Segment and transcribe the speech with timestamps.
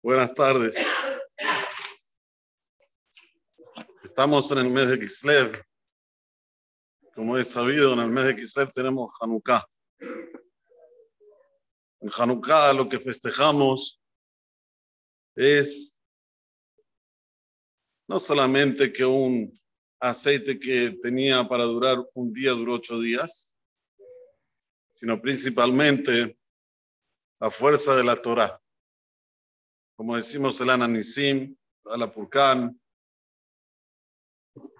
[0.00, 0.76] Buenas tardes.
[4.04, 5.60] Estamos en el mes de Kislev.
[7.16, 9.66] Como es sabido, en el mes de Kislev tenemos Hanukkah.
[12.00, 14.00] En Hanukkah lo que festejamos
[15.34, 16.00] es
[18.06, 19.52] no solamente que un
[19.98, 23.52] aceite que tenía para durar un día duró ocho días,
[24.94, 26.38] sino principalmente
[27.40, 28.62] la fuerza de la Torah.
[29.98, 32.80] Como decimos el Ananisim, la Purkan,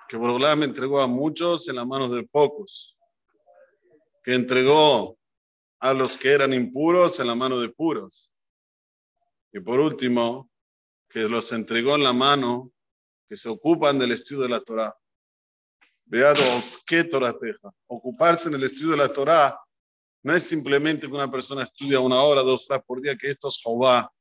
[0.09, 2.97] que Borolam entregó a muchos en las manos de pocos,
[4.23, 5.19] que entregó
[5.81, 8.31] a los que eran impuros en la mano de puros.
[9.53, 10.53] Y por último,
[11.09, 12.71] que los entregó en la mano
[13.29, 14.97] que se ocupan del estudio de la Torah.
[16.05, 17.73] Veados, ¿qué Torah teja?
[17.89, 19.59] Ocuparse en el estudio de la Torah
[20.23, 23.49] no es simplemente que una persona estudia una hora, dos horas por día, que esto
[23.49, 24.13] es Jehová.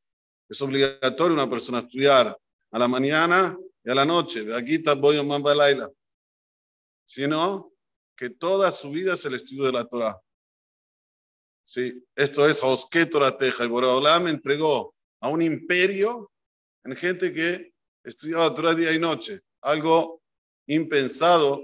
[0.49, 2.37] Es obligatorio una persona estudiar
[2.71, 4.43] a la mañana y a la noche.
[4.43, 5.89] De aquí voy a Laila.
[7.05, 7.73] Sino
[8.15, 10.19] que toda su vida es el estudio de la Torah.
[11.63, 13.65] Sí, esto es Osque Torah Teja.
[13.65, 16.31] Y Boraholam me entregó a un imperio
[16.83, 19.41] en gente que estudiaba Torah día y noche.
[19.61, 20.21] Algo
[20.67, 21.61] impensado,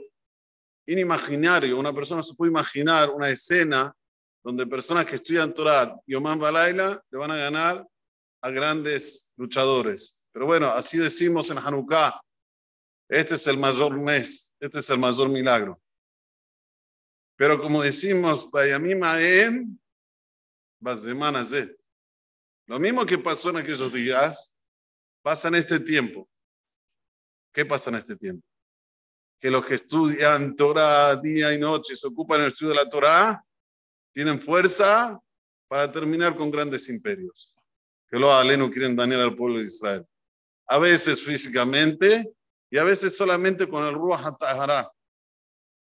[0.86, 1.80] inimaginario.
[1.80, 3.95] Una persona se puede imaginar una escena
[4.43, 7.88] donde personas que estudian Torah y Oman Balaila le van a ganar
[8.44, 10.22] a grandes luchadores.
[10.33, 12.22] Pero bueno, así decimos en Hanukkah,
[13.08, 15.81] este es el mayor mes, este es el mayor milagro.
[17.38, 18.49] Pero como decimos,
[22.66, 24.58] lo mismo que pasó en aquellos días,
[25.21, 26.30] pasa en este tiempo.
[27.53, 28.45] ¿Qué pasa en este tiempo?
[29.39, 32.89] Que los que estudian Torah día y noche, se ocupan en el estudio de la
[32.89, 33.45] Torah,
[34.11, 35.17] tienen fuerza
[35.69, 37.55] para terminar con grandes imperios.
[38.14, 40.08] Que los no quieren dañar al pueblo de Israel.
[40.67, 42.31] A veces físicamente
[42.70, 44.92] y a veces solamente con el Ruach HaTahara,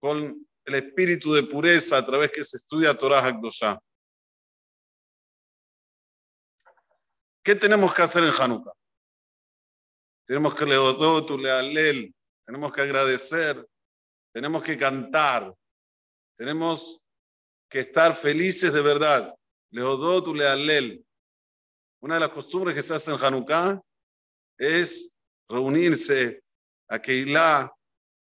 [0.00, 3.78] con el espíritu de pureza a través que se estudia Torah HaKdoshah.
[7.44, 8.72] ¿Qué tenemos que hacer en Hanukkah?
[10.24, 12.14] Tenemos que leodotu, lealel,
[12.46, 13.68] tenemos que agradecer,
[14.32, 15.54] tenemos que cantar,
[16.38, 17.06] tenemos
[17.68, 19.34] que estar felices de verdad.
[19.70, 21.04] Leodotu lealel.
[22.02, 23.80] Una de las costumbres que se hace en Hanukkah
[24.58, 25.16] es
[25.48, 26.42] reunirse
[26.88, 27.72] a Keilah,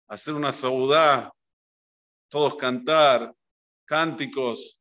[0.08, 1.32] hacer una saudá,
[2.28, 3.32] todos cantar,
[3.84, 4.76] cánticos.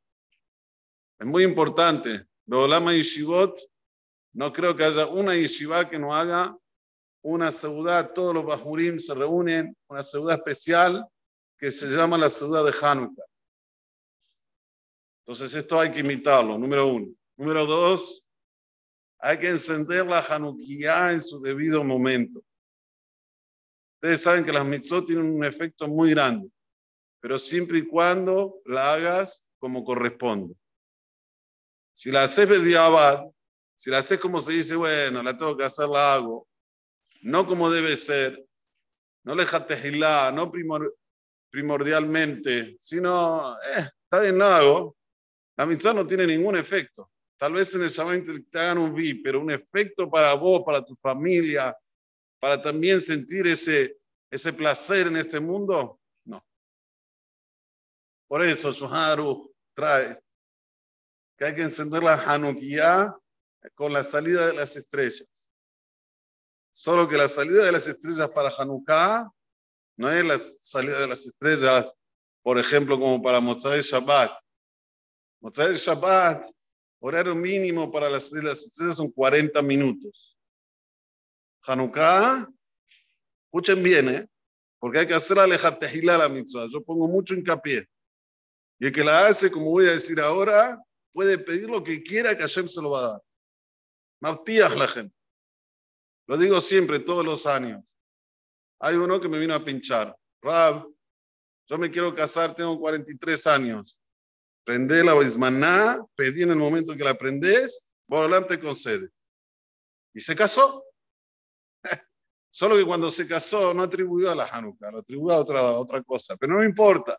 [1.19, 2.25] Es muy importante.
[2.45, 3.59] Beolama Yeshivot,
[4.33, 6.57] no creo que haya una yeshiva que no haga
[7.21, 8.11] una saudá.
[8.11, 11.07] Todos los bajurim se reúnen, una saudá especial
[11.59, 13.25] que se llama la saudá de Hanukkah.
[15.21, 17.13] Entonces esto hay que imitarlo, número uno.
[17.35, 18.26] Número dos,
[19.19, 22.43] hay que encender la Hanukkah en su debido momento.
[23.95, 26.49] Ustedes saben que las mitzvot tienen un efecto muy grande,
[27.19, 30.55] pero siempre y cuando la hagas como corresponde.
[31.93, 33.25] Si la haces abad,
[33.75, 36.47] si la haces como se dice, bueno, la tengo que hacer, la hago,
[37.21, 38.45] no como debe ser,
[39.23, 39.45] no le
[39.83, 40.51] hilá, no
[41.49, 44.95] primordialmente, sino, eh, está bien, la hago,
[45.57, 47.11] la mitzvah no tiene ningún efecto.
[47.37, 50.95] Tal vez en el te hagan un vi, pero un efecto para vos, para tu
[50.95, 51.77] familia,
[52.39, 53.99] para también sentir ese,
[54.31, 56.43] ese placer en este mundo, no.
[58.27, 60.19] Por eso Shoharu trae
[61.37, 63.15] que hay que encender la Hanukkah
[63.75, 65.27] con la salida de las estrellas.
[66.71, 69.31] Solo que la salida de las estrellas para Hanukkah
[69.97, 71.93] no es la salida de las estrellas,
[72.41, 74.31] por ejemplo, como para Motzai Shabbat,
[75.41, 76.45] Motzai Shabbat,
[76.99, 80.37] horario mínimo para las, estrellas son 40 minutos.
[81.63, 82.47] Hanukkah,
[83.45, 84.27] escuchen bien, ¿eh?
[84.79, 86.67] porque hay que hacer alejatejila la mitzvah.
[86.71, 87.87] Yo pongo mucho hincapié.
[88.79, 90.81] Y el que la hace, como voy a decir ahora,
[91.11, 93.21] puede pedir lo que quiera que Hashem se lo va a dar.
[94.21, 95.15] Mautías la gente.
[96.27, 97.83] Lo digo siempre, todos los años.
[98.79, 100.15] Hay uno que me vino a pinchar.
[100.41, 100.87] Rab,
[101.67, 103.99] yo me quiero casar, tengo 43 años.
[104.67, 109.09] Prende la bismaná, pedí en el momento que la aprendes, Borolam te concede.
[110.13, 110.83] Y se casó.
[112.49, 116.03] Solo que cuando se casó no atribuyó a la Hanukkah, lo atribuyó a otra, otra
[116.03, 116.35] cosa.
[116.35, 117.17] Pero no importa.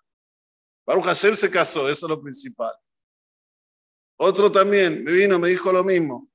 [0.84, 2.74] Baruch Hashem se casó, eso es lo principal.
[4.18, 6.28] Otro también me vino, me dijo lo mismo.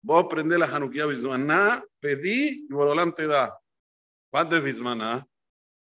[0.00, 3.54] Vos prendés la Hanukkah Bismaná, pedí y Borolam te da.
[4.30, 5.28] ¿Cuánto es Bismaná?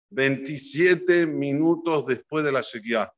[0.09, 3.14] 27 minutos después de la Shekiah.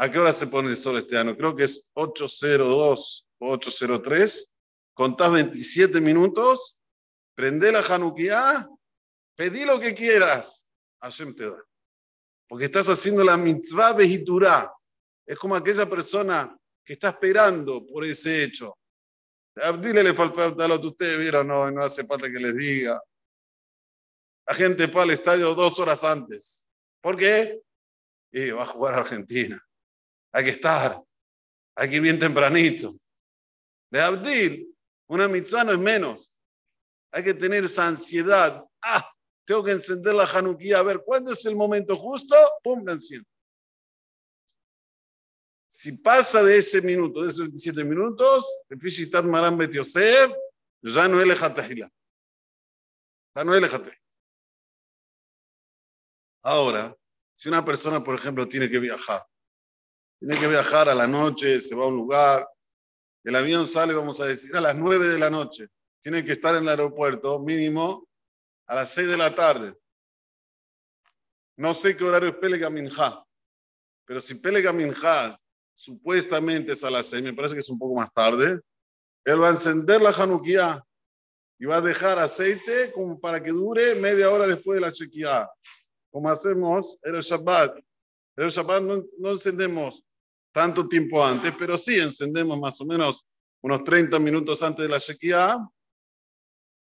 [0.00, 1.36] ¿A qué hora se pone el sol este año?
[1.36, 4.54] Creo que es 802 o 803.
[4.94, 6.80] contás 27 minutos,
[7.34, 8.66] prende la Hanukkah,
[9.36, 10.70] pedí lo que quieras,
[11.02, 11.62] Hashem te da.
[12.48, 14.72] Porque estás haciendo la mitzvah vejiturá.
[15.26, 18.78] Es como aquella persona que está esperando por ese hecho.
[19.82, 23.02] Dile le que ustedes vieron, no, no hace falta que les diga.
[24.46, 26.66] La gente va al estadio dos horas antes.
[27.02, 27.60] ¿Por qué?
[28.32, 29.62] Y va a jugar a Argentina.
[30.32, 31.02] Hay que estar.
[31.76, 32.92] Hay que ir bien tempranito.
[33.90, 34.76] De Abdil,
[35.08, 36.34] una mitzvah no es menos.
[37.12, 38.64] Hay que tener esa ansiedad.
[38.82, 39.12] Ah,
[39.44, 42.36] tengo que encender la Hanukkah a ver cuándo es el momento justo.
[42.62, 43.28] Pum, la enciendo.
[45.68, 50.32] Si pasa de ese minuto, de esos 27 minutos, el Fishitat Maram Bet Yosef,
[50.82, 51.90] ya no es lejatahila.
[53.36, 53.72] Ya no es.
[56.42, 56.96] Ahora,
[57.34, 59.24] si una persona, por ejemplo, tiene que viajar,
[60.20, 62.46] tiene que viajar a la noche, se va a un lugar,
[63.24, 65.68] el avión sale, vamos a decir, a las 9 de la noche,
[65.98, 68.06] tiene que estar en el aeropuerto mínimo
[68.66, 69.74] a las 6 de la tarde.
[71.56, 72.70] No sé qué horario es Pelega
[74.04, 75.38] pero si Pelega Minja
[75.72, 78.60] supuestamente es a las 6, me parece que es un poco más tarde,
[79.24, 80.84] él va a encender la Hanukkah
[81.58, 85.48] y va a dejar aceite como para que dure media hora después de la Shekiah.
[86.10, 87.76] Como hacemos en el Shabbat.
[88.36, 90.02] En el Shabbat no, no encendemos
[90.52, 93.26] tanto tiempo antes, pero sí encendemos más o menos
[93.62, 95.58] unos 30 minutos antes de la Shekiah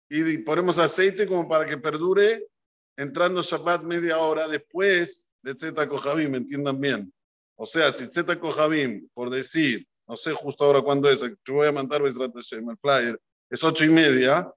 [0.08, 2.48] y ponemos aceite como para que perdure
[2.96, 7.12] entrando Shabbat media hora después de Zeta Kohabim, entiendan bien.
[7.56, 11.68] O sea, si Zeta Kohabim, por decir, no sé justo ahora cuándo es, yo voy
[11.68, 14.52] a mandar el flyer, es ocho y media,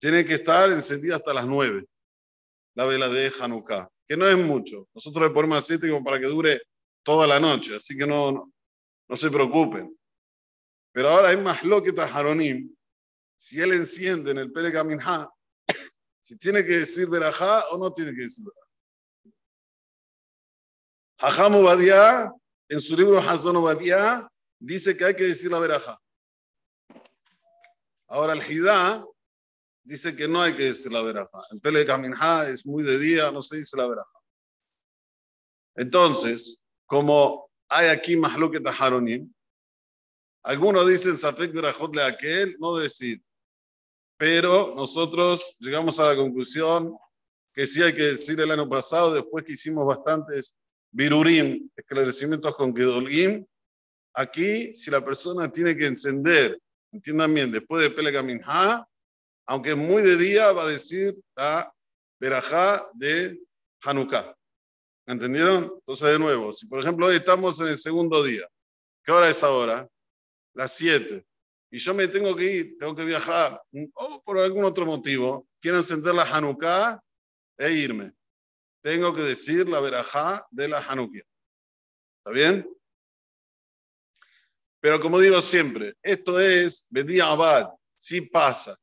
[0.00, 1.84] tiene que estar encendida hasta las nueve,
[2.74, 4.88] la vela de Hanukkah, que no es mucho.
[4.94, 6.62] Nosotros le ponemos aceite como para que dure
[7.02, 8.52] toda la noche, así que no,
[9.08, 9.96] no, se preocupen.
[10.92, 12.74] Pero ahora hay más lo que Tajaronim.
[13.36, 15.28] Si él enciende en el Pele Minha,
[16.20, 18.62] si tiene que decir verajá o no tiene que decir verajá.
[21.18, 21.54] Hajam
[22.68, 24.28] en su libro Obadiah,
[24.58, 26.00] dice que hay que decir la veraja.
[28.08, 29.04] Ahora el Hidá
[29.84, 31.42] dice que no hay que decir la veraja.
[31.50, 34.18] En Pele Kaminha es muy de día, no se dice la veraja.
[35.74, 36.61] Entonces,
[36.92, 38.20] como hay aquí
[38.52, 39.32] que Taharonim,
[40.42, 43.22] algunos dicen Safek Berajot le aquel, no decir.
[44.18, 46.94] Pero nosotros llegamos a la conclusión
[47.54, 50.54] que sí hay que decir el año pasado, después que hicimos bastantes
[50.90, 53.46] Birurim, esclarecimientos con Gedolim.
[54.12, 56.60] Aquí, si la persona tiene que encender,
[56.92, 58.86] entiendan bien, después de Pelegaminha,
[59.46, 61.72] aunque muy de día, va a decir la
[62.20, 63.40] Berajá de
[63.80, 64.36] Hanukkah.
[65.12, 65.72] ¿Entendieron?
[65.74, 68.48] Entonces, de nuevo, si por ejemplo hoy estamos en el segundo día,
[69.04, 69.88] ¿qué hora es ahora?
[70.54, 71.24] Las 7.
[71.70, 73.62] Y yo me tengo que ir, tengo que viajar,
[73.94, 77.00] o por algún otro motivo, quiero encender la Hanukkah
[77.56, 78.12] e irme
[78.82, 81.24] tengo que decir la verajá de la Hanukkah.
[82.18, 82.68] ¿Está bien?
[84.80, 88.76] Pero como digo siempre, esto es Bedía Abad, sí pasa.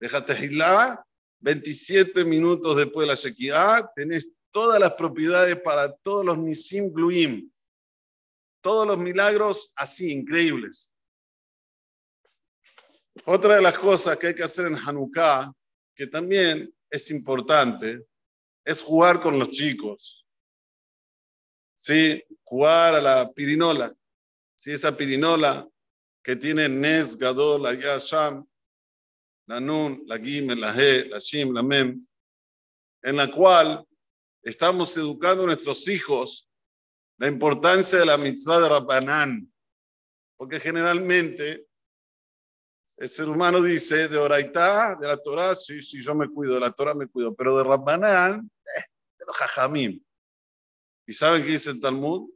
[0.00, 1.06] Déjate Hilá,
[1.40, 7.50] 27 minutos después de la Shekiah, tenés todas las propiedades para todos los Nisim Gluim.
[8.60, 10.92] Todos los milagros así, increíbles.
[13.24, 15.52] Otra de las cosas que hay que hacer en Hanukkah,
[15.96, 18.06] que también es importante,
[18.64, 20.24] es jugar con los chicos.
[21.76, 23.92] Sí, jugar a la pirinola.
[24.54, 25.68] Sí, esa pirinola
[26.22, 28.46] que tiene Nes, Gadol, la Yasham,
[29.46, 32.06] la Nun, la Gimel, la He, la Shim, la Mem,
[33.02, 33.84] en la cual
[34.44, 36.48] estamos educando a nuestros hijos
[37.16, 39.52] la importancia de la mitzvah de Rabbanán.
[40.36, 41.66] Porque generalmente
[42.96, 46.60] el ser humano dice, de Oraitá, de la Torah, sí, sí, yo me cuido, de
[46.60, 48.84] la Torah me cuido, pero de Rabbanán, eh,
[49.18, 50.04] de los Jajamim.
[51.06, 52.30] ¿Y saben qué dice el Talmud?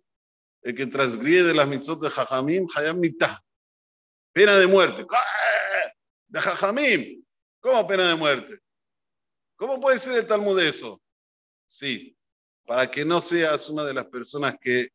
[0.62, 3.42] El que transgrede las mitzvot de Jajamim, Hayam mitah.
[4.32, 5.06] Pena de muerte.
[5.10, 5.92] ¡Ah!
[6.26, 7.24] De Jajamim.
[7.60, 8.60] ¿Cómo pena de muerte?
[9.56, 11.00] ¿Cómo puede ser el Talmud eso?
[11.68, 12.16] Sí,
[12.66, 14.88] para que no seas una de las personas que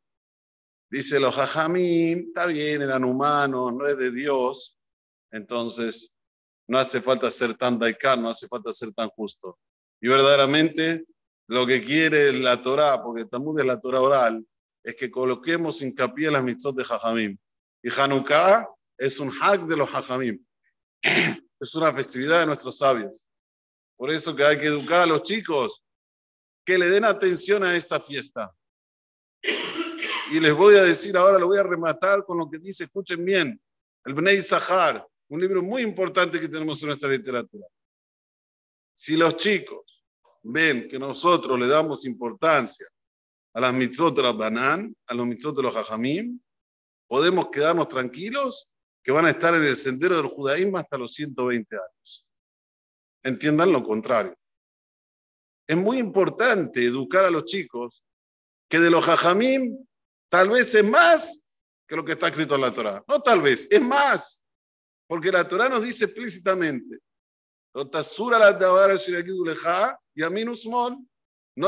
[0.90, 4.78] dice los Jajamim, está bien, eran humanos, no es de Dios,
[5.32, 6.16] entonces
[6.68, 9.60] no hace falta ser tan daikar, no hace falta ser tan justo.
[10.02, 11.06] Y verdaderamente
[11.48, 14.46] lo que quiere la Torah, porque Talmud es la Torah oral,
[14.84, 17.38] es que coloquemos hincapié en las mitzvot de Jajamim.
[17.84, 20.44] Y Hanukkah es un hak de los Jajamim.
[21.60, 23.26] Es una festividad de nuestros sabios.
[23.96, 25.82] Por eso que hay que educar a los chicos
[26.66, 28.54] que le den atención a esta fiesta.
[30.32, 33.24] Y les voy a decir ahora, lo voy a rematar con lo que dice, escuchen
[33.24, 33.62] bien,
[34.06, 37.68] el Bnei Sahar, un libro muy importante que tenemos en nuestra literatura.
[38.94, 40.04] Si los chicos
[40.44, 42.88] ven que nosotros le damos importancia
[43.54, 46.40] a las mitzvot de banán, a los mitzvot de los hajamim,
[47.08, 51.76] podemos quedarnos tranquilos que van a estar en el sendero del judaísmo hasta los 120
[51.76, 52.26] años.
[53.24, 54.36] Entiendan lo contrario.
[55.68, 58.04] Es muy importante educar a los chicos
[58.70, 59.78] que de los hajamim
[60.30, 61.48] tal vez es más
[61.88, 63.04] que lo que está escrito en la Torah.
[63.08, 64.46] No tal vez, es más.
[65.08, 67.00] Porque la Torah nos dice explícitamente,
[67.74, 67.88] no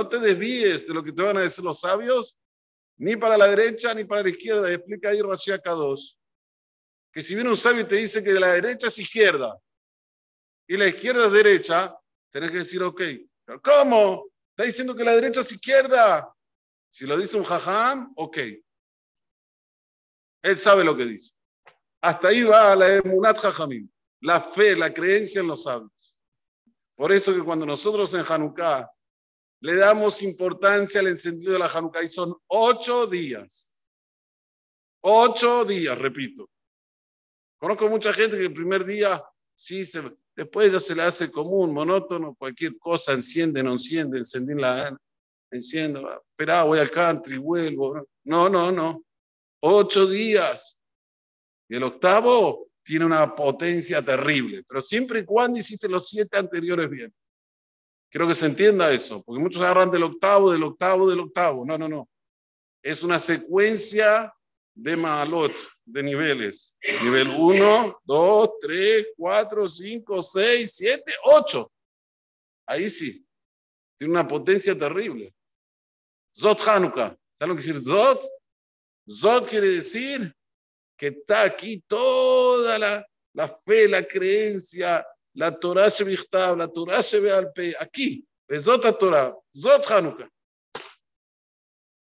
[0.07, 2.39] te desvíes de lo que te van a decir los sabios,
[2.97, 4.71] ni para la derecha ni para la izquierda.
[4.71, 6.13] explica ahí Rashi Kadosh,
[7.11, 9.59] que si viene un sabio y te dice que la derecha es izquierda
[10.67, 11.95] y la izquierda es derecha,
[12.31, 13.01] tenés que decir, ok,
[13.63, 14.25] ¿cómo?
[14.51, 16.33] Está diciendo que la derecha es izquierda.
[16.89, 18.37] Si lo dice un jajam, ok.
[20.43, 21.33] Él sabe lo que dice.
[22.01, 23.89] Hasta ahí va la emunat jajamim,
[24.21, 26.17] la fe, la creencia en los sabios.
[26.95, 28.89] Por eso que cuando nosotros en Hanukkah
[29.61, 33.71] le damos importancia al encendido de la Hanukkah y son ocho días.
[35.01, 36.49] Ocho días, repito.
[37.57, 39.23] Conozco mucha gente que el primer día
[39.53, 44.53] sí se, después ya se le hace común, monótono, cualquier cosa, enciende, no enciende, encendí
[44.55, 44.97] la
[45.51, 48.07] enciendo, espera, voy al country, vuelvo.
[48.25, 49.03] No, no, no.
[49.61, 50.81] Ocho días.
[51.69, 56.89] Y el octavo tiene una potencia terrible, pero siempre y cuando hiciste los siete anteriores
[56.89, 57.13] bien.
[58.09, 61.65] Quiero que se entienda eso, porque muchos agarran del octavo, del octavo, del octavo.
[61.65, 62.07] No, no, no.
[62.83, 64.33] Es una secuencia
[64.75, 65.53] de malot,
[65.85, 66.77] de niveles.
[67.03, 71.71] Nivel 1, 2, 3, 4, 5, 6, 7, 8.
[72.67, 73.25] Ahí sí.
[73.97, 75.33] Tiene una potencia terrible.
[76.37, 77.17] Zot Hanukkah.
[77.33, 78.21] ¿Saben lo que decir Zot?
[79.09, 80.35] Zot quiere decir
[80.97, 87.75] que está aquí toda la, la fe, la creencia, la Torah Shevichtav, la Torah Shebealpe,
[87.79, 88.25] aquí,
[88.59, 90.29] Zot Torah, Zot Hanukkah.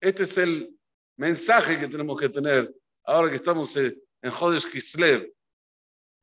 [0.01, 0.80] Este es el
[1.21, 5.31] mensaje que tenemos que tener ahora que estamos en Jodesh Kislev.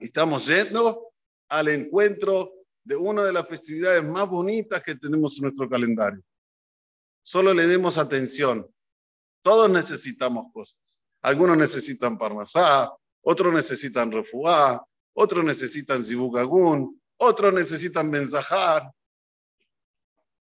[0.00, 1.12] Estamos yendo
[1.48, 2.52] al encuentro
[2.82, 6.20] de una de las festividades más bonitas que tenemos en nuestro calendario.
[7.22, 8.68] Solo le demos atención.
[9.40, 11.00] Todos necesitamos cosas.
[11.22, 18.90] Algunos necesitan parnasá, otros necesitan refuá, otros necesitan zibugagún, otros necesitan mensajar.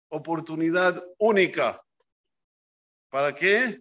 [0.09, 1.80] Oportunidad única.
[3.11, 3.80] ¿Para qué?